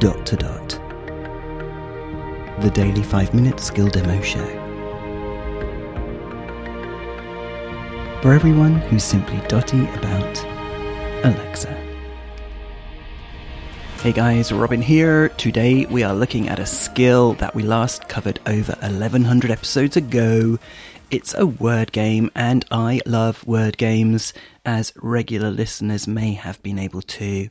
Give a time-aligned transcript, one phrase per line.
[0.00, 0.68] dot to dot.
[2.62, 4.46] The daily 5 minute skill demo show.
[8.22, 10.42] For everyone who's simply dotty about
[11.22, 11.68] Alexa.
[14.02, 15.28] Hey guys, Robin here.
[15.36, 20.58] Today we are looking at a skill that we last covered over 1100 episodes ago.
[21.10, 24.32] It's a word game, and I love word games,
[24.64, 27.50] as regular listeners may have been able to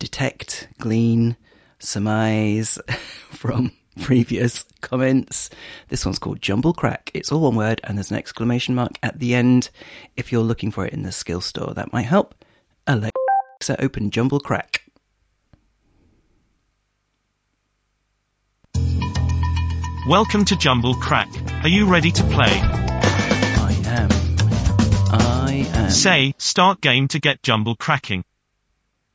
[0.00, 1.36] detect, glean,
[1.84, 2.78] surmise
[3.30, 5.50] from previous comments.
[5.88, 7.10] This one's called Jumble Crack.
[7.14, 9.70] It's all one word, and there's an exclamation mark at the end.
[10.16, 12.34] If you're looking for it in the skill store, that might help.
[12.86, 14.82] Alexa, open Jumble Crack.
[20.06, 21.28] Welcome to Jumble Crack.
[21.62, 22.50] Are you ready to play?
[22.50, 24.08] I am.
[25.10, 25.90] I am.
[25.90, 28.22] Say, start game to get Jumble cracking.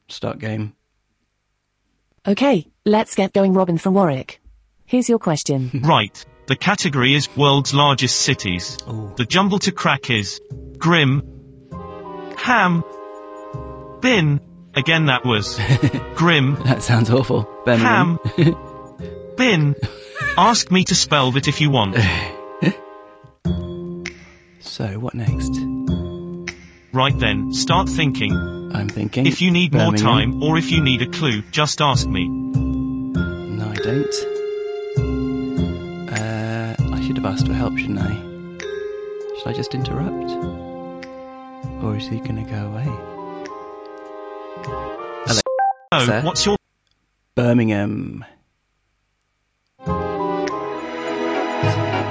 [0.08, 0.74] Start game.
[2.28, 4.42] Okay, let's get going Robin from Warwick.
[4.86, 5.72] Here's your question.
[5.84, 6.26] Right.
[6.48, 8.78] The category is world's largest cities.
[8.90, 9.14] Ooh.
[9.16, 10.42] The jumble to crack is
[10.80, 11.22] Grim,
[12.38, 12.84] Ham,
[14.02, 14.40] Bin.
[14.76, 15.60] Again, that was
[16.16, 17.48] Grim, That sounds awful.
[17.66, 18.18] Birmingham.
[18.36, 18.56] Ham,
[19.38, 19.76] Bin.
[20.38, 21.96] Ask me to spell that if you want.
[24.60, 25.52] So, what next?
[26.94, 28.59] Right then, start thinking.
[28.72, 29.26] I'm thinking.
[29.26, 32.28] If you need more time or if you need a clue, just ask me.
[32.28, 34.16] No, I don't.
[36.12, 38.14] Uh, I should have asked for help, shouldn't I?
[39.38, 40.32] Should I just interrupt?
[41.84, 42.88] Or is he going to go away?
[45.92, 46.22] Oh, Sir?
[46.22, 46.58] what's your
[47.36, 48.26] Birmingham.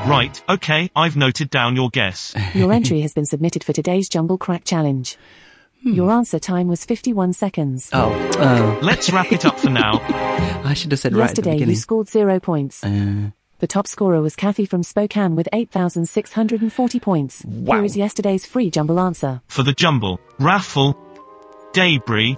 [0.08, 0.42] right?
[0.48, 2.34] Okay, I've noted down your guess.
[2.54, 5.16] Your entry has been submitted for today's Jumble Crack Challenge.
[5.82, 7.88] Your answer time was 51 seconds.
[7.92, 8.78] Oh, oh.
[8.82, 10.00] Let's wrap it up for now.
[10.64, 12.82] I should have said right at the Yesterday, you scored zero points.
[12.84, 17.44] Uh, The top scorer was Kathy from Spokane with 8,640 points.
[17.44, 17.76] Wow.
[17.76, 19.40] Here is yesterday's free Jumble answer.
[19.46, 20.96] For the jumble, raffle,
[21.72, 22.36] debris,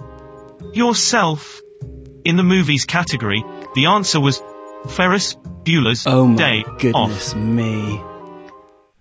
[0.73, 1.59] yourself.
[2.23, 3.43] In the movies category,
[3.73, 4.41] the answer was
[4.89, 7.39] Ferris Bueller's oh my Day goodness Off.
[7.39, 7.99] me.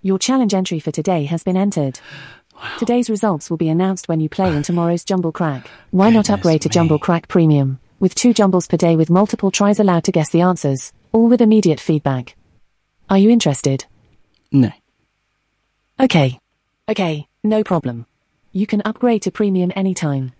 [0.02, 2.00] Your challenge entry for today has been entered.
[2.78, 5.68] Today's results will be announced when you play in tomorrow's Jumble Crack.
[5.90, 6.72] Why not upgrade to me.
[6.72, 7.78] Jumble Crack Premium?
[7.98, 11.42] With two jumbles per day with multiple tries allowed to guess the answers, all with
[11.42, 12.36] immediate feedback.
[13.10, 13.84] Are you interested?
[14.50, 14.70] No.
[15.98, 16.38] Okay.
[16.88, 18.06] Okay, no problem.
[18.52, 20.32] You can upgrade to Premium anytime.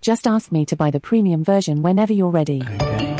[0.00, 2.62] Just ask me to buy the Premium version whenever you're ready.
[2.62, 3.14] Okay.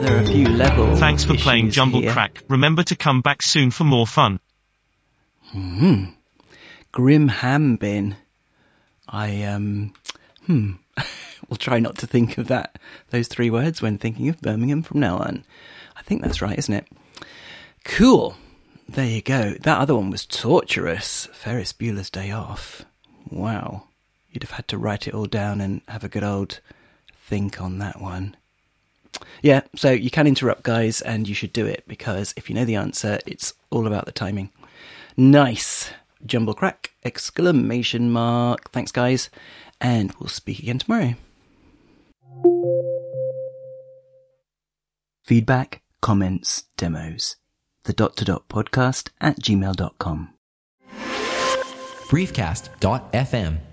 [0.00, 1.00] There are a few levels.
[1.00, 2.12] Thanks for playing Jumble here.
[2.12, 2.42] Crack.
[2.48, 4.38] Remember to come back soon for more fun.
[5.46, 6.04] Hmm.
[6.96, 8.16] Grim ham bin.
[9.06, 9.92] I um
[10.46, 10.76] hmm.
[11.50, 12.78] will try not to think of that
[13.10, 15.44] those three words when thinking of Birmingham from now on.
[15.94, 16.88] I think that's right, isn't it?
[17.84, 18.34] Cool.
[18.88, 19.56] There you go.
[19.60, 21.28] That other one was torturous.
[21.34, 22.86] Ferris Bueller's Day Off.
[23.28, 23.88] Wow.
[24.30, 26.60] You'd have had to write it all down and have a good old
[27.26, 28.38] think on that one.
[29.42, 32.64] Yeah, so you can interrupt, guys, and you should do it because if you know
[32.64, 34.48] the answer, it's all about the timing.
[35.14, 35.90] Nice.
[36.24, 36.92] Jumble crack!
[37.04, 38.70] Exclamation mark.
[38.72, 39.30] Thanks, guys.
[39.80, 41.14] And we'll speak again tomorrow.
[45.24, 47.36] Feedback, comments, demos.
[47.84, 50.32] The dot to dot podcast at gmail.com.
[52.08, 53.58] briefcast.fm